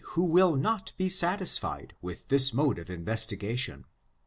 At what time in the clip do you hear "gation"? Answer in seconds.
3.39-3.83